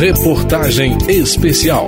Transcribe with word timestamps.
Reportagem 0.00 0.96
especial. 1.08 1.86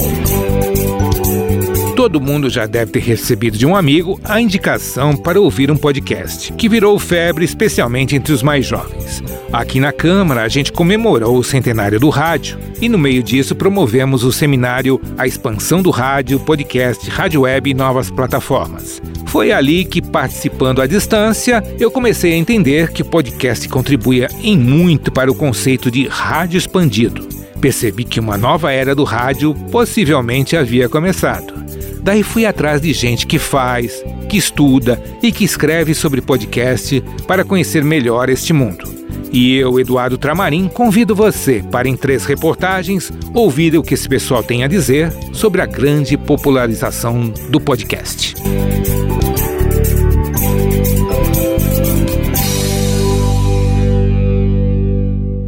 Todo 1.96 2.21
mundo 2.21 2.50
já 2.50 2.66
deve 2.66 2.93
ter 2.93 3.00
recebido 3.00 3.56
de 3.56 3.66
um 3.66 3.77
amigo 3.77 4.21
a 4.24 4.40
indicação 4.40 5.16
para 5.16 5.40
ouvir 5.40 5.71
um 5.71 5.77
podcast, 5.77 6.53
que 6.54 6.69
virou 6.69 6.98
febre 6.98 7.45
especialmente 7.45 8.16
entre 8.16 8.32
os 8.32 8.43
mais 8.43 8.66
jovens. 8.66 9.22
Aqui 9.53 9.79
na 9.79 9.93
Câmara, 9.93 10.45
a 10.45 10.49
gente 10.49 10.72
comemorou 10.72 11.37
o 11.37 11.45
centenário 11.45 12.01
do 12.01 12.08
rádio 12.08 12.58
e, 12.81 12.88
no 12.88 12.97
meio 12.97 13.22
disso, 13.22 13.54
promovemos 13.54 14.25
o 14.25 14.33
seminário 14.33 14.99
A 15.19 15.26
Expansão 15.26 15.83
do 15.83 15.90
Rádio, 15.90 16.41
Podcast, 16.41 17.11
Rádio 17.11 17.43
Web 17.43 17.69
e 17.69 17.75
Novas 17.75 18.11
Plataformas. 18.11 19.02
Foi 19.27 19.52
ali 19.52 19.84
que, 19.84 20.01
participando 20.01 20.80
à 20.80 20.87
distância, 20.87 21.62
eu 21.79 21.91
comecei 21.91 22.33
a 22.33 22.37
entender 22.37 22.93
que 22.93 23.02
o 23.02 23.05
podcast 23.05 23.69
contribuía 23.69 24.29
em 24.43 24.57
muito 24.57 25.12
para 25.12 25.30
o 25.30 25.34
conceito 25.34 25.91
de 25.91 26.09
rádio 26.09 26.57
expandido. 26.57 27.29
Percebi 27.61 28.05
que 28.05 28.21
uma 28.21 28.39
nova 28.39 28.73
era 28.73 28.95
do 28.95 29.05
rádio 29.05 29.55
possivelmente 29.71 30.57
havia 30.57 30.89
começado. 30.89 31.53
Daí 32.03 32.23
fui 32.23 32.47
atrás 32.47 32.80
de 32.80 32.91
gente 32.95 33.27
que 33.27 33.39
faz, 33.39 34.03
que 34.30 34.39
estuda 34.39 35.01
e 35.23 35.30
que 35.30 35.45
escreve 35.45 35.93
sobre 35.93 36.23
podcast 36.23 37.05
para 37.27 37.45
conhecer 37.45 37.84
melhor 37.84 38.30
este 38.30 38.55
mundo. 38.55 39.02
E 39.33 39.57
eu, 39.57 39.81
Eduardo 39.81 40.19
Tramarim, 40.19 40.69
convido 40.69 41.15
você 41.15 41.65
para, 41.71 41.89
em 41.89 41.97
três 41.97 42.27
reportagens, 42.27 43.11
ouvir 43.33 43.75
o 43.79 43.83
que 43.83 43.95
esse 43.95 44.07
pessoal 44.07 44.43
tem 44.43 44.63
a 44.63 44.69
dizer 44.69 45.11
sobre 45.33 45.63
a 45.63 45.67
grande 45.67 46.19
popularização 46.19 47.33
do 47.49 47.59
podcast. 47.59 48.35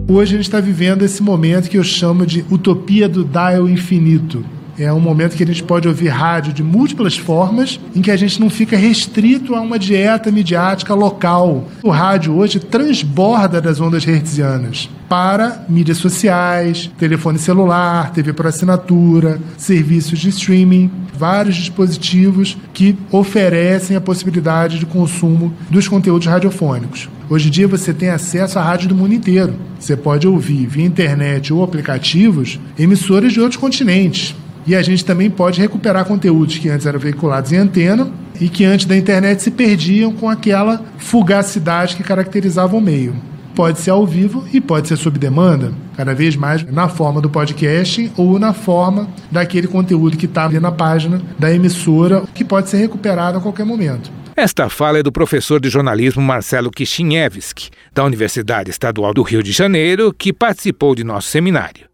Hoje 0.09 0.35
a 0.35 0.37
gente 0.39 0.47
está 0.47 0.61
vivendo 0.61 1.03
esse 1.03 1.23
momento 1.23 1.69
que 1.69 1.77
eu 1.77 1.85
chamo 1.85 2.25
de 2.25 2.43
utopia 2.51 3.07
do 3.07 3.23
dial 3.23 3.69
infinito. 3.69 4.43
É 4.79 4.93
um 4.93 5.01
momento 5.01 5.37
que 5.37 5.45
a 5.45 5.47
gente 5.47 5.63
pode 5.63 5.87
ouvir 5.87 6.09
rádio 6.09 6.53
de 6.53 6.63
múltiplas 6.63 7.17
formas, 7.17 7.79
em 7.95 8.03
que 8.03 8.11
a 8.11 8.17
gente 8.17 8.41
não 8.41 8.51
fica 8.51 8.77
restrito 8.77 9.55
a 9.55 9.61
uma 9.61 9.79
dieta 9.79 10.33
midiática 10.33 10.95
local. 10.95 11.69
O 11.83 11.91
rádio 11.91 12.37
hoje 12.37 12.59
transborda 12.59 13.61
das 13.61 13.81
ondas 13.81 14.07
hertzianas 14.07 14.89
para 15.09 15.65
mídias 15.69 15.99
sociais, 15.99 16.91
telefone 16.99 17.39
celular, 17.39 18.11
TV 18.11 18.33
por 18.33 18.47
assinatura, 18.47 19.39
serviços 19.57 20.19
de 20.19 20.31
streaming, 20.31 20.91
vários 21.17 21.55
dispositivos 21.55 22.57
que 22.73 22.97
oferecem 23.13 23.97
a 23.97 24.01
possibilidade 24.01 24.79
de 24.79 24.87
consumo 24.87 25.55
dos 25.71 25.87
conteúdos 25.87 26.27
radiofônicos. 26.27 27.09
Hoje 27.31 27.49
em 27.49 27.51
dia 27.51 27.69
você 27.69 27.95
tem 27.95 28.11
acesso 28.11 28.59
à 28.59 28.63
rádio 28.63 28.89
do 28.89 28.95
mundo 28.95 29.15
inteiro. 29.15 29.55
Você 29.79 29.97
pode 29.97 30.27
ouvir 30.27 30.67
via 30.67 30.85
internet 30.85 31.53
ou 31.53 31.63
aplicativos 31.63 32.59
emissoras 32.79 33.33
de 33.33 33.41
outros 33.41 33.61
continentes. 33.61 34.35
E 34.67 34.75
a 34.75 34.83
gente 34.83 35.05
também 35.05 35.31
pode 35.31 35.61
recuperar 35.61 36.05
conteúdos 36.05 36.59
que 36.59 36.69
antes 36.69 36.87
eram 36.87 36.99
veiculados 36.99 37.53
em 37.53 37.57
antena 37.57 38.11
e 38.41 38.49
que 38.49 38.65
antes 38.65 38.87
da 38.87 38.97
internet 38.97 39.43
se 39.43 39.51
perdiam 39.51 40.13
com 40.13 40.29
aquela 40.29 40.83
fugacidade 40.99 41.97
que 41.97 42.03
caracterizava 42.03 42.77
o 42.77 42.81
meio. 42.81 43.15
Pode 43.55 43.79
ser 43.79 43.91
ao 43.91 44.05
vivo 44.05 44.45
e 44.53 44.61
pode 44.61 44.89
ser 44.89 44.97
sob 44.97 45.17
demanda, 45.17 45.73
cada 45.97 46.13
vez 46.13 46.35
mais 46.35 46.65
na 46.65 46.89
forma 46.89 47.21
do 47.21 47.31
podcast 47.31 48.11
ou 48.17 48.37
na 48.39 48.53
forma 48.53 49.09
daquele 49.31 49.69
conteúdo 49.69 50.17
que 50.17 50.27
está 50.27 50.47
ali 50.47 50.59
na 50.59 50.73
página 50.73 51.23
da 51.39 51.53
emissora, 51.53 52.25
que 52.35 52.45
pode 52.45 52.69
ser 52.69 52.79
recuperado 52.79 53.39
a 53.39 53.41
qualquer 53.41 53.65
momento. 53.65 54.11
Esta 54.35 54.69
fala 54.69 54.99
é 54.99 55.03
do 55.05 55.13
professor 55.13 55.61
de 55.61 55.69
jornalismo 55.69 56.21
Marcelo 56.21 56.69
Kishinevski, 56.69 57.71
da 57.93 58.03
Universidade 58.03 58.71
Estadual 58.71 59.15
do 59.15 59.23
Rio 59.23 59.41
de 59.41 59.53
Janeiro, 59.53 60.13
que 60.13 60.33
participou 60.33 60.93
de 60.97 61.05
nosso 61.05 61.29
seminário. 61.29 61.94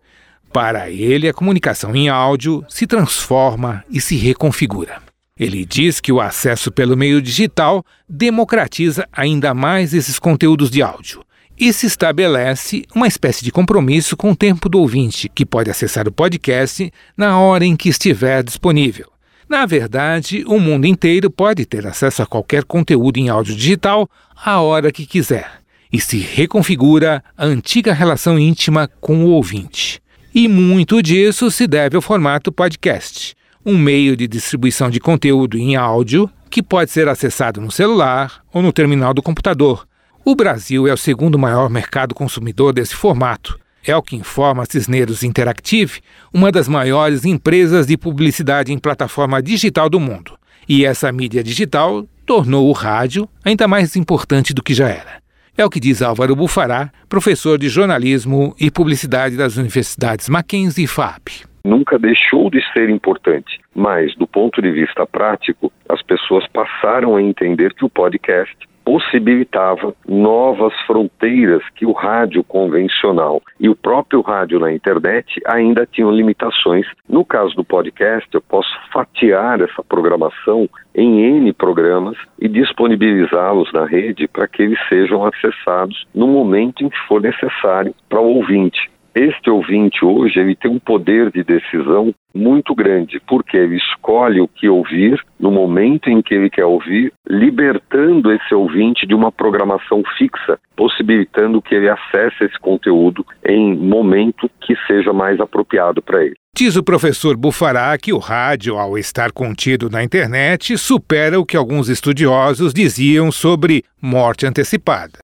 Para 0.52 0.90
ele, 0.90 1.28
a 1.28 1.32
comunicação 1.32 1.94
em 1.94 2.08
áudio 2.08 2.64
se 2.68 2.86
transforma 2.86 3.84
e 3.88 4.00
se 4.00 4.16
reconfigura. 4.16 5.00
Ele 5.38 5.64
diz 5.64 6.00
que 6.00 6.12
o 6.12 6.20
acesso 6.20 6.70
pelo 6.70 6.96
meio 6.96 7.22
digital 7.22 7.84
democratiza 8.08 9.08
ainda 9.12 9.54
mais 9.54 9.94
esses 9.94 10.18
conteúdos 10.18 10.70
de 10.70 10.82
áudio 10.82 11.24
e 11.58 11.72
se 11.72 11.86
estabelece 11.86 12.84
uma 12.94 13.06
espécie 13.06 13.44
de 13.44 13.52
compromisso 13.52 14.16
com 14.16 14.32
o 14.32 14.36
tempo 14.36 14.68
do 14.68 14.80
ouvinte, 14.80 15.28
que 15.28 15.44
pode 15.46 15.70
acessar 15.70 16.08
o 16.08 16.12
podcast 16.12 16.90
na 17.16 17.38
hora 17.38 17.64
em 17.64 17.76
que 17.76 17.90
estiver 17.90 18.42
disponível. 18.42 19.10
Na 19.48 19.66
verdade, 19.66 20.42
o 20.46 20.58
mundo 20.58 20.86
inteiro 20.86 21.30
pode 21.30 21.66
ter 21.66 21.86
acesso 21.86 22.22
a 22.22 22.26
qualquer 22.26 22.64
conteúdo 22.64 23.18
em 23.18 23.28
áudio 23.28 23.54
digital 23.54 24.08
a 24.34 24.60
hora 24.60 24.90
que 24.90 25.04
quiser, 25.04 25.60
e 25.92 26.00
se 26.00 26.18
reconfigura 26.18 27.22
a 27.36 27.44
antiga 27.44 27.92
relação 27.92 28.38
íntima 28.38 28.88
com 29.00 29.24
o 29.24 29.30
ouvinte. 29.30 29.99
E 30.32 30.46
muito 30.46 31.02
disso 31.02 31.50
se 31.50 31.66
deve 31.66 31.96
ao 31.96 32.02
formato 32.02 32.52
podcast, 32.52 33.34
um 33.66 33.76
meio 33.76 34.16
de 34.16 34.28
distribuição 34.28 34.88
de 34.88 35.00
conteúdo 35.00 35.58
em 35.58 35.74
áudio 35.74 36.30
que 36.48 36.62
pode 36.62 36.92
ser 36.92 37.08
acessado 37.08 37.60
no 37.60 37.68
celular 37.68 38.40
ou 38.52 38.62
no 38.62 38.72
terminal 38.72 39.12
do 39.12 39.22
computador. 39.22 39.88
O 40.24 40.36
Brasil 40.36 40.86
é 40.86 40.92
o 40.92 40.96
segundo 40.96 41.36
maior 41.36 41.68
mercado 41.68 42.14
consumidor 42.14 42.72
desse 42.72 42.94
formato. 42.94 43.58
É 43.84 43.96
o 43.96 44.02
que 44.02 44.14
informa 44.14 44.62
a 44.62 44.66
Cisneros 44.66 45.24
Interactive, 45.24 46.00
uma 46.32 46.52
das 46.52 46.68
maiores 46.68 47.24
empresas 47.24 47.88
de 47.88 47.96
publicidade 47.96 48.72
em 48.72 48.78
plataforma 48.78 49.42
digital 49.42 49.90
do 49.90 49.98
mundo. 49.98 50.38
E 50.68 50.84
essa 50.84 51.10
mídia 51.10 51.42
digital 51.42 52.06
tornou 52.24 52.68
o 52.68 52.72
rádio 52.72 53.28
ainda 53.44 53.66
mais 53.66 53.96
importante 53.96 54.54
do 54.54 54.62
que 54.62 54.74
já 54.74 54.88
era. 54.88 55.20
É 55.56 55.64
o 55.64 55.70
que 55.70 55.80
diz 55.80 56.00
Álvaro 56.00 56.36
Bufará, 56.36 56.90
professor 57.08 57.58
de 57.58 57.68
jornalismo 57.68 58.54
e 58.58 58.70
publicidade 58.70 59.36
das 59.36 59.56
universidades 59.56 60.28
Mackenzie 60.28 60.84
e 60.84 60.86
FAP. 60.86 61.44
Nunca 61.64 61.98
deixou 61.98 62.50
de 62.50 62.60
ser 62.72 62.88
importante, 62.88 63.60
mas 63.74 64.14
do 64.16 64.26
ponto 64.26 64.62
de 64.62 64.70
vista 64.70 65.06
prático, 65.06 65.70
as 65.88 66.00
pessoas 66.02 66.46
passaram 66.48 67.16
a 67.16 67.22
entender 67.22 67.74
que 67.74 67.84
o 67.84 67.90
podcast 67.90 68.56
possibilitava 68.90 69.94
novas 70.08 70.74
fronteiras 70.84 71.62
que 71.76 71.86
o 71.86 71.92
rádio 71.92 72.42
convencional 72.42 73.40
e 73.60 73.68
o 73.68 73.76
próprio 73.76 74.20
rádio 74.20 74.58
na 74.58 74.72
internet 74.72 75.40
ainda 75.46 75.86
tinham 75.86 76.10
limitações. 76.10 76.84
No 77.08 77.24
caso 77.24 77.54
do 77.54 77.62
podcast, 77.62 78.28
eu 78.32 78.40
posso 78.40 78.68
fatiar 78.92 79.60
essa 79.60 79.80
programação 79.84 80.68
em 80.92 81.20
N 81.20 81.52
programas 81.52 82.16
e 82.36 82.48
disponibilizá-los 82.48 83.72
na 83.72 83.86
rede 83.86 84.26
para 84.26 84.48
que 84.48 84.60
eles 84.60 84.78
sejam 84.88 85.24
acessados 85.24 86.04
no 86.12 86.26
momento 86.26 86.82
em 86.82 86.88
que 86.88 86.98
for 87.06 87.20
necessário 87.20 87.94
para 88.08 88.20
o 88.20 88.38
ouvinte. 88.38 88.90
Este 89.14 89.50
ouvinte 89.50 90.04
hoje 90.04 90.38
ele 90.38 90.54
tem 90.54 90.70
um 90.70 90.78
poder 90.78 91.30
de 91.32 91.42
decisão 91.42 92.14
muito 92.32 92.74
grande, 92.74 93.20
porque 93.26 93.56
ele 93.56 93.76
escolhe 93.76 94.40
o 94.40 94.46
que 94.46 94.68
ouvir 94.68 95.20
no 95.38 95.50
momento 95.50 96.08
em 96.08 96.22
que 96.22 96.32
ele 96.32 96.48
quer 96.48 96.64
ouvir, 96.64 97.12
libertando 97.28 98.32
esse 98.32 98.54
ouvinte 98.54 99.06
de 99.06 99.14
uma 99.14 99.32
programação 99.32 100.02
fixa, 100.16 100.58
possibilitando 100.76 101.60
que 101.60 101.74
ele 101.74 101.88
acesse 101.88 102.44
esse 102.44 102.58
conteúdo 102.60 103.26
em 103.44 103.76
momento 103.76 104.48
que 104.60 104.76
seja 104.86 105.12
mais 105.12 105.40
apropriado 105.40 106.00
para 106.00 106.24
ele. 106.24 106.36
Diz 106.56 106.76
o 106.76 106.84
professor 106.84 107.36
Bufará 107.36 107.96
que 107.98 108.12
o 108.12 108.18
rádio, 108.18 108.76
ao 108.76 108.96
estar 108.96 109.32
contido 109.32 109.88
na 109.90 110.04
internet, 110.04 110.76
supera 110.78 111.40
o 111.40 111.46
que 111.46 111.56
alguns 111.56 111.88
estudiosos 111.88 112.72
diziam 112.72 113.32
sobre 113.32 113.82
morte 114.00 114.46
antecipada. 114.46 115.18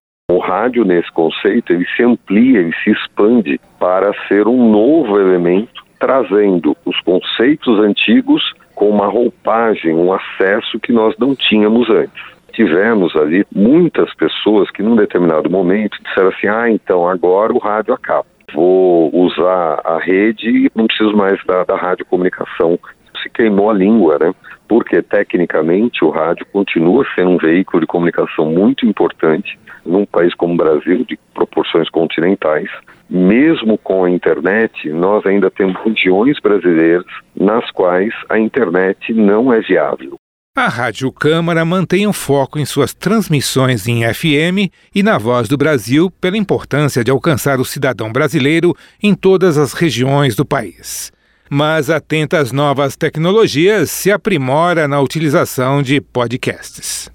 Rádio, 0.47 0.85
nesse 0.85 1.11
conceito, 1.11 1.73
ele 1.73 1.85
se 1.93 2.01
amplia, 2.03 2.59
ele 2.59 2.73
se 2.81 2.91
expande 2.91 3.59
para 3.77 4.13
ser 4.29 4.47
um 4.47 4.71
novo 4.71 5.19
elemento, 5.19 5.83
trazendo 5.99 6.75
os 6.85 6.97
conceitos 7.01 7.77
antigos 7.79 8.53
com 8.73 8.89
uma 8.89 9.07
roupagem, 9.07 9.93
um 9.93 10.13
acesso 10.13 10.79
que 10.79 10.93
nós 10.93 11.17
não 11.17 11.35
tínhamos 11.35 11.89
antes. 11.89 12.23
Tivemos 12.53 13.13
ali 13.17 13.45
muitas 13.53 14.13
pessoas 14.15 14.71
que, 14.71 14.81
num 14.81 14.95
determinado 14.95 15.49
momento, 15.49 16.01
disseram 16.01 16.29
assim: 16.29 16.47
ah, 16.47 16.69
então 16.69 17.05
agora 17.05 17.51
o 17.51 17.59
rádio 17.59 17.93
acaba. 17.93 18.25
Vou 18.53 19.13
usar 19.13 19.81
a 19.83 19.99
rede 19.99 20.49
e 20.49 20.71
não 20.73 20.87
preciso 20.87 21.13
mais 21.15 21.43
da, 21.45 21.65
da 21.65 21.75
radiocomunicação. 21.75 22.79
Se 23.27 23.29
queimou 23.29 23.69
a 23.69 23.73
língua, 23.73 24.17
né? 24.19 24.33
Porque, 24.67 25.01
tecnicamente, 25.01 26.03
o 26.03 26.09
rádio 26.09 26.45
continua 26.51 27.05
sendo 27.15 27.31
um 27.31 27.37
veículo 27.37 27.81
de 27.81 27.87
comunicação 27.87 28.45
muito 28.45 28.85
importante 28.85 29.57
num 29.85 30.05
país 30.05 30.33
como 30.33 30.53
o 30.53 30.57
Brasil, 30.57 31.05
de 31.05 31.17
proporções 31.33 31.89
continentais, 31.89 32.69
mesmo 33.09 33.77
com 33.77 34.03
a 34.03 34.09
internet, 34.09 34.89
nós 34.89 35.25
ainda 35.25 35.49
temos 35.49 35.77
regiões 35.83 36.37
brasileiras 36.41 37.05
nas 37.35 37.69
quais 37.71 38.13
a 38.29 38.37
internet 38.37 39.13
não 39.13 39.51
é 39.53 39.61
viável. 39.61 40.17
A 40.55 40.67
Rádio 40.67 41.11
Câmara 41.11 41.63
mantém 41.63 42.07
um 42.07 42.11
foco 42.11 42.57
em 42.57 42.65
suas 42.65 42.91
transmissões 42.91 43.87
em 43.87 44.01
FM 44.11 44.73
e 44.93 45.03
na 45.03 45.17
Voz 45.17 45.47
do 45.47 45.55
Brasil 45.55 46.09
pela 46.09 46.35
importância 46.35 47.03
de 47.03 47.11
alcançar 47.11 47.59
o 47.59 47.65
cidadão 47.65 48.11
brasileiro 48.11 48.75
em 49.01 49.13
todas 49.13 49.55
as 49.57 49.73
regiões 49.73 50.35
do 50.35 50.43
país. 50.43 51.11
Mas 51.49 51.89
atenta 51.89 52.39
às 52.39 52.51
novas 52.51 52.95
tecnologias, 52.95 53.89
se 53.91 54.11
aprimora 54.11 54.87
na 54.87 54.99
utilização 54.99 55.81
de 55.81 56.01
podcasts. 56.01 57.09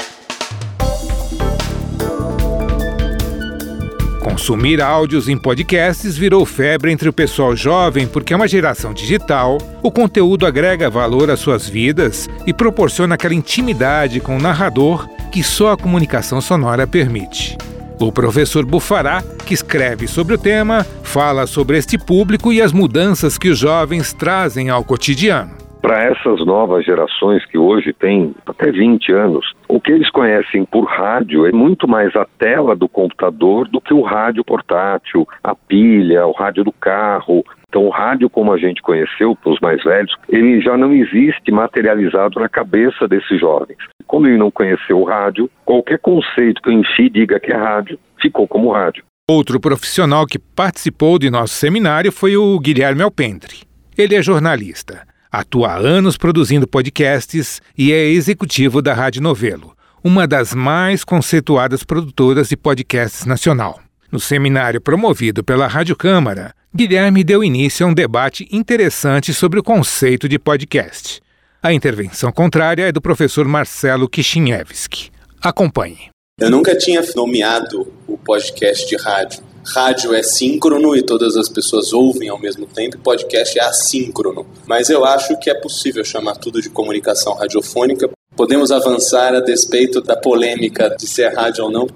Consumir 4.22 4.80
áudios 4.80 5.28
em 5.28 5.36
podcasts 5.36 6.16
virou 6.16 6.46
febre 6.46 6.92
entre 6.92 7.08
o 7.08 7.12
pessoal 7.12 7.56
jovem 7.56 8.06
porque 8.06 8.32
é 8.32 8.36
uma 8.36 8.48
geração 8.48 8.94
digital. 8.94 9.58
O 9.82 9.90
conteúdo 9.90 10.46
agrega 10.46 10.88
valor 10.88 11.28
às 11.28 11.40
suas 11.40 11.68
vidas 11.68 12.30
e 12.46 12.52
proporciona 12.54 13.16
aquela 13.16 13.34
intimidade 13.34 14.20
com 14.20 14.36
o 14.36 14.40
narrador 14.40 15.08
que 15.30 15.42
só 15.42 15.72
a 15.72 15.76
comunicação 15.76 16.40
sonora 16.40 16.86
permite. 16.86 17.58
O 18.02 18.10
professor 18.10 18.66
Bufará, 18.66 19.22
que 19.46 19.54
escreve 19.54 20.08
sobre 20.08 20.34
o 20.34 20.38
tema, 20.38 20.82
fala 21.04 21.46
sobre 21.46 21.78
este 21.78 21.96
público 21.96 22.52
e 22.52 22.60
as 22.60 22.72
mudanças 22.72 23.38
que 23.38 23.48
os 23.48 23.56
jovens 23.56 24.12
trazem 24.12 24.70
ao 24.70 24.82
cotidiano 24.82 25.62
para 25.80 26.04
essas 26.04 26.46
novas 26.46 26.84
gerações 26.84 27.44
que 27.44 27.58
hoje 27.58 27.92
têm 27.92 28.32
até 28.46 28.70
20 28.70 29.12
anos, 29.12 29.52
o 29.68 29.80
que 29.80 29.90
eles 29.90 30.08
conhecem 30.10 30.64
por 30.64 30.84
rádio 30.84 31.44
é 31.44 31.50
muito 31.50 31.88
mais 31.88 32.14
a 32.14 32.24
tela 32.38 32.76
do 32.76 32.88
computador 32.88 33.66
do 33.68 33.80
que 33.80 33.92
o 33.92 34.00
rádio 34.00 34.44
portátil, 34.44 35.26
a 35.42 35.56
pilha, 35.56 36.24
o 36.24 36.30
rádio 36.30 36.62
do 36.62 36.72
carro. 36.72 37.44
Então, 37.72 37.86
o 37.86 37.88
rádio, 37.88 38.28
como 38.28 38.52
a 38.52 38.58
gente 38.58 38.82
conheceu, 38.82 39.34
para 39.34 39.50
os 39.50 39.58
mais 39.60 39.82
velhos, 39.82 40.14
ele 40.28 40.60
já 40.60 40.76
não 40.76 40.92
existe 40.92 41.50
materializado 41.50 42.38
na 42.38 42.46
cabeça 42.46 43.08
desses 43.08 43.40
jovens. 43.40 43.78
Como 44.06 44.26
ele 44.26 44.36
não 44.36 44.50
conheceu 44.50 45.00
o 45.00 45.04
rádio, 45.04 45.48
qualquer 45.64 45.98
conceito 45.98 46.60
que 46.60 46.68
o 46.68 46.72
Enchi 46.72 47.08
diga 47.08 47.40
que 47.40 47.50
é 47.50 47.56
rádio, 47.56 47.98
ficou 48.20 48.46
como 48.46 48.70
rádio. 48.70 49.02
Outro 49.26 49.58
profissional 49.58 50.26
que 50.26 50.38
participou 50.38 51.18
de 51.18 51.30
nosso 51.30 51.54
seminário 51.54 52.12
foi 52.12 52.36
o 52.36 52.60
Guilherme 52.60 53.00
Alpendre. 53.00 53.62
Ele 53.96 54.16
é 54.16 54.22
jornalista. 54.22 55.06
Atua 55.30 55.68
há 55.68 55.76
anos 55.78 56.18
produzindo 56.18 56.68
podcasts 56.68 57.62
e 57.78 57.90
é 57.90 58.04
executivo 58.04 58.82
da 58.82 58.92
Rádio 58.92 59.22
Novelo, 59.22 59.72
uma 60.04 60.26
das 60.26 60.54
mais 60.54 61.04
conceituadas 61.04 61.84
produtoras 61.84 62.50
de 62.50 62.56
podcasts 62.56 63.24
nacional. 63.24 63.80
No 64.10 64.20
seminário 64.20 64.78
promovido 64.78 65.42
pela 65.42 65.66
Rádio 65.66 65.96
Câmara, 65.96 66.52
Guilherme 66.74 67.22
deu 67.22 67.44
início 67.44 67.84
a 67.84 67.88
um 67.90 67.92
debate 67.92 68.48
interessante 68.50 69.34
sobre 69.34 69.60
o 69.60 69.62
conceito 69.62 70.26
de 70.26 70.38
podcast. 70.38 71.20
A 71.62 71.70
intervenção 71.70 72.32
contrária 72.32 72.88
é 72.88 72.92
do 72.92 72.98
professor 72.98 73.46
Marcelo 73.46 74.08
Kishinevski. 74.08 75.10
Acompanhe. 75.42 76.08
Eu 76.40 76.50
nunca 76.50 76.74
tinha 76.74 77.02
nomeado 77.14 77.92
o 78.08 78.16
podcast 78.16 78.88
de 78.88 78.96
rádio 78.96 79.42
rádio 79.64 80.12
é 80.12 80.22
síncrono 80.24 80.96
e 80.96 81.02
todas 81.02 81.36
as 81.36 81.48
pessoas 81.48 81.92
ouvem 81.92 82.28
ao 82.28 82.40
mesmo 82.40 82.66
tempo, 82.66 82.98
podcast 82.98 83.56
é 83.56 83.62
assíncrono. 83.62 84.44
Mas 84.66 84.90
eu 84.90 85.04
acho 85.04 85.38
que 85.38 85.48
é 85.48 85.54
possível 85.54 86.04
chamar 86.04 86.36
tudo 86.36 86.60
de 86.60 86.68
comunicação 86.68 87.34
radiofônica. 87.34 88.10
Podemos 88.34 88.72
avançar 88.72 89.34
a 89.34 89.40
despeito 89.40 90.00
da 90.00 90.16
polêmica 90.16 90.88
de 90.98 91.06
ser 91.06 91.32
rádio 91.32 91.64
ou 91.64 91.70
não? 91.70 91.86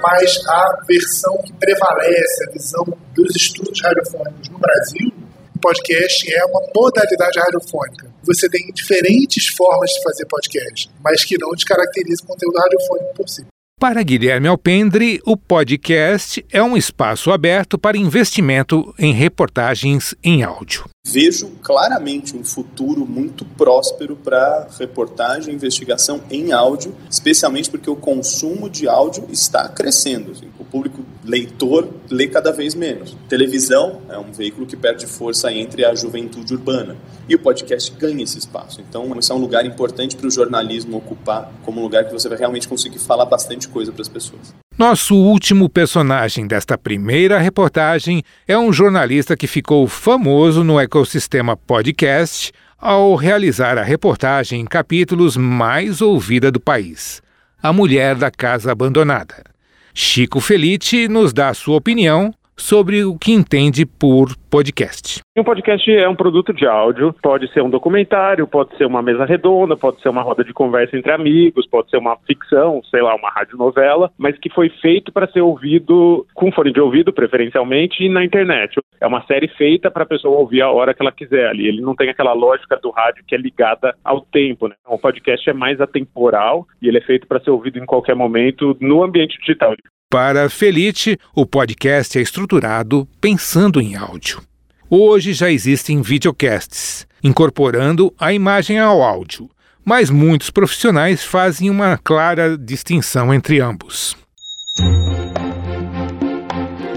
Mas 0.00 0.40
a 0.46 0.84
versão 0.88 1.36
que 1.44 1.52
prevalece, 1.52 2.48
a 2.48 2.52
visão 2.52 2.86
dos 3.18 3.34
estudos 3.34 3.80
radiofônicos 3.82 4.48
no 4.48 4.58
Brasil, 4.58 5.12
o 5.56 5.58
podcast 5.58 6.32
é 6.32 6.44
uma 6.44 6.62
modalidade 6.72 7.38
radiofônica. 7.40 8.12
Você 8.22 8.48
tem 8.48 8.70
diferentes 8.72 9.48
formas 9.48 9.90
de 9.90 10.02
fazer 10.02 10.24
podcast, 10.26 10.88
mas 11.02 11.24
que 11.24 11.36
não 11.36 11.50
descaracterizam 11.50 12.24
o 12.24 12.28
conteúdo 12.28 12.58
radiofônico 12.58 13.14
por 13.14 13.28
si. 13.28 13.44
Para 13.80 14.02
Guilherme 14.02 14.48
Alpendre, 14.48 15.20
o 15.24 15.36
podcast 15.36 16.44
é 16.50 16.60
um 16.60 16.76
espaço 16.76 17.30
aberto 17.30 17.78
para 17.78 17.96
investimento 17.96 18.92
em 18.98 19.12
reportagens 19.12 20.16
em 20.22 20.42
áudio. 20.42 20.84
Vejo 21.06 21.48
claramente 21.62 22.36
um 22.36 22.44
futuro 22.44 23.06
muito 23.06 23.44
próspero 23.44 24.16
para 24.16 24.66
reportagem 24.78 25.52
e 25.52 25.56
investigação 25.56 26.20
em 26.28 26.50
áudio, 26.50 26.92
especialmente 27.08 27.70
porque 27.70 27.88
o 27.88 27.94
consumo 27.94 28.68
de 28.68 28.88
áudio 28.88 29.28
está 29.30 29.68
crescendo. 29.68 30.32
Assim, 30.32 30.48
o 30.58 30.64
público 30.64 31.04
leitor 31.28 31.88
lê 32.10 32.26
cada 32.26 32.50
vez 32.50 32.74
menos. 32.74 33.14
Televisão 33.28 34.00
é 34.08 34.18
um 34.18 34.32
veículo 34.32 34.66
que 34.66 34.76
perde 34.76 35.06
força 35.06 35.52
entre 35.52 35.84
a 35.84 35.94
juventude 35.94 36.54
urbana. 36.54 36.96
E 37.28 37.34
o 37.34 37.38
podcast 37.38 37.92
ganha 37.98 38.24
esse 38.24 38.38
espaço. 38.38 38.80
Então, 38.80 39.16
esse 39.18 39.30
é 39.30 39.34
um 39.34 39.38
lugar 39.38 39.66
importante 39.66 40.16
para 40.16 40.26
o 40.26 40.30
jornalismo 40.30 40.96
ocupar 40.96 41.52
como 41.62 41.80
um 41.80 41.82
lugar 41.82 42.06
que 42.06 42.12
você 42.12 42.28
vai 42.28 42.38
realmente 42.38 42.66
conseguir 42.66 42.98
falar 42.98 43.26
bastante 43.26 43.68
coisa 43.68 43.92
para 43.92 44.00
as 44.00 44.08
pessoas. 44.08 44.54
Nosso 44.78 45.14
último 45.14 45.68
personagem 45.68 46.46
desta 46.46 46.78
primeira 46.78 47.38
reportagem 47.38 48.22
é 48.46 48.56
um 48.56 48.72
jornalista 48.72 49.36
que 49.36 49.46
ficou 49.46 49.86
famoso 49.86 50.64
no 50.64 50.80
ecossistema 50.80 51.56
podcast 51.56 52.52
ao 52.78 53.16
realizar 53.16 53.76
a 53.76 53.82
reportagem 53.82 54.60
em 54.60 54.64
capítulos 54.64 55.36
mais 55.36 56.00
ouvida 56.00 56.50
do 56.50 56.60
país: 56.60 57.20
A 57.62 57.72
Mulher 57.72 58.14
da 58.14 58.30
Casa 58.30 58.72
Abandonada. 58.72 59.57
Chico 60.00 60.38
Felite 60.38 61.08
nos 61.08 61.32
dá 61.32 61.48
a 61.48 61.54
sua 61.54 61.74
opinião 61.74 62.32
sobre 62.58 63.04
o 63.04 63.16
que 63.16 63.32
entende 63.32 63.86
por 63.86 64.36
podcast. 64.50 65.20
Um 65.36 65.44
podcast 65.44 65.90
é 65.90 66.08
um 66.08 66.16
produto 66.16 66.52
de 66.52 66.66
áudio, 66.66 67.14
pode 67.22 67.50
ser 67.52 67.62
um 67.62 67.70
documentário, 67.70 68.46
pode 68.46 68.76
ser 68.76 68.86
uma 68.86 69.00
mesa 69.00 69.24
redonda, 69.24 69.76
pode 69.76 70.00
ser 70.02 70.08
uma 70.08 70.22
roda 70.22 70.42
de 70.42 70.52
conversa 70.52 70.96
entre 70.96 71.12
amigos, 71.12 71.66
pode 71.66 71.88
ser 71.90 71.96
uma 71.96 72.16
ficção, 72.26 72.82
sei 72.90 73.00
lá, 73.00 73.14
uma 73.14 73.30
radionovela, 73.30 74.10
mas 74.18 74.36
que 74.38 74.50
foi 74.50 74.68
feito 74.68 75.12
para 75.12 75.30
ser 75.30 75.40
ouvido 75.40 76.26
com 76.34 76.50
fone 76.50 76.72
de 76.72 76.80
ouvido, 76.80 77.12
preferencialmente, 77.12 78.02
e 78.02 78.08
na 78.08 78.24
internet. 78.24 78.80
É 79.00 79.06
uma 79.06 79.24
série 79.26 79.48
feita 79.48 79.90
para 79.90 80.02
a 80.02 80.06
pessoa 80.06 80.38
ouvir 80.38 80.62
a 80.62 80.70
hora 80.70 80.92
que 80.92 81.02
ela 81.02 81.12
quiser 81.12 81.48
ali. 81.48 81.68
Ele 81.68 81.80
não 81.80 81.94
tem 81.94 82.08
aquela 82.08 82.32
lógica 82.32 82.76
do 82.82 82.90
rádio 82.90 83.24
que 83.26 83.34
é 83.34 83.38
ligada 83.38 83.94
ao 84.02 84.22
tempo, 84.22 84.66
né? 84.66 84.74
O 84.86 84.98
podcast 84.98 85.48
é 85.48 85.52
mais 85.52 85.80
atemporal 85.80 86.66
e 86.82 86.88
ele 86.88 86.98
é 86.98 87.02
feito 87.02 87.26
para 87.26 87.40
ser 87.40 87.50
ouvido 87.50 87.78
em 87.78 87.86
qualquer 87.86 88.16
momento 88.16 88.76
no 88.80 89.02
ambiente 89.02 89.38
digital. 89.38 89.74
Para 90.10 90.48
Felite, 90.48 91.18
o 91.34 91.44
podcast 91.44 92.18
é 92.18 92.22
estruturado 92.22 93.06
pensando 93.20 93.78
em 93.78 93.94
áudio. 93.94 94.40
Hoje 94.88 95.34
já 95.34 95.50
existem 95.50 96.00
videocasts, 96.00 97.06
incorporando 97.22 98.10
a 98.18 98.32
imagem 98.32 98.78
ao 98.78 99.02
áudio, 99.02 99.50
mas 99.84 100.08
muitos 100.08 100.48
profissionais 100.48 101.22
fazem 101.22 101.68
uma 101.68 101.98
clara 101.98 102.56
distinção 102.56 103.34
entre 103.34 103.60
ambos. 103.60 104.16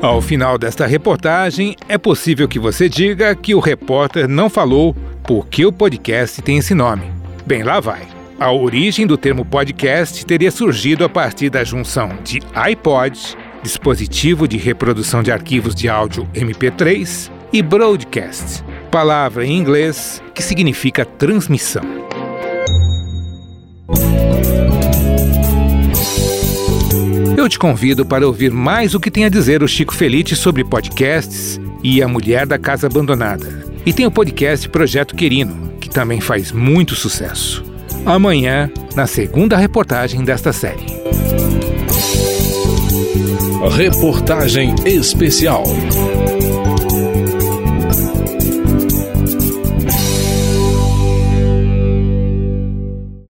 Ao 0.01 0.21
final 0.21 0.57
desta 0.57 0.87
reportagem, 0.87 1.75
é 1.89 1.97
possível 1.97 2.47
que 2.47 2.59
você 2.59 2.87
diga 2.87 3.35
que 3.35 3.53
o 3.53 3.59
repórter 3.59 4.25
não 4.25 4.49
falou 4.49 4.95
porque 5.27 5.65
o 5.65 5.73
podcast 5.73 6.41
tem 6.41 6.59
esse 6.59 6.73
nome. 6.73 7.11
Bem, 7.45 7.61
lá 7.61 7.81
vai. 7.81 8.20
A 8.41 8.51
origem 8.51 9.05
do 9.05 9.17
termo 9.17 9.45
podcast 9.45 10.25
teria 10.25 10.49
surgido 10.49 11.05
a 11.05 11.09
partir 11.09 11.51
da 11.51 11.63
junção 11.63 12.17
de 12.23 12.41
iPod, 12.55 13.37
dispositivo 13.61 14.47
de 14.47 14.57
reprodução 14.57 15.21
de 15.21 15.31
arquivos 15.31 15.75
de 15.75 15.87
áudio 15.87 16.27
MP3, 16.33 17.29
e 17.53 17.61
broadcast, 17.61 18.63
palavra 18.89 19.45
em 19.45 19.55
inglês 19.55 20.23
que 20.33 20.41
significa 20.41 21.05
transmissão. 21.05 21.83
Eu 27.37 27.47
te 27.47 27.59
convido 27.59 28.03
para 28.03 28.25
ouvir 28.25 28.49
mais 28.49 28.95
o 28.95 28.99
que 28.99 29.11
tem 29.11 29.25
a 29.25 29.29
dizer 29.29 29.61
o 29.61 29.67
Chico 29.67 29.93
Felite 29.93 30.35
sobre 30.35 30.63
podcasts 30.63 31.61
e 31.83 32.01
a 32.01 32.07
Mulher 32.07 32.47
da 32.47 32.57
Casa 32.57 32.87
Abandonada. 32.87 33.67
E 33.85 33.93
tem 33.93 34.07
o 34.07 34.11
podcast 34.11 34.67
Projeto 34.67 35.15
Querino, 35.15 35.73
que 35.79 35.91
também 35.91 36.19
faz 36.19 36.51
muito 36.51 36.95
sucesso 36.95 37.69
amanhã 38.05 38.71
na 38.95 39.07
segunda 39.07 39.57
reportagem 39.57 40.23
desta 40.23 40.51
série. 40.51 40.85
Reportagem 43.69 44.75
especial. 44.85 45.63